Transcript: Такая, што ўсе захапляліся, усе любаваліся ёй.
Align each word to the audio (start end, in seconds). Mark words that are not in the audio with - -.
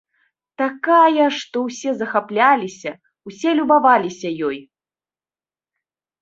Такая, 0.61 1.25
што 1.39 1.57
ўсе 1.67 1.89
захапляліся, 1.99 2.91
усе 3.33 3.49
любаваліся 3.61 4.29
ёй. 4.49 4.59